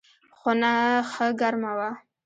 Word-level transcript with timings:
خونه 0.37 0.71
ښه 1.11 1.27
ګرمه 1.39 1.71
وه. 1.77 1.89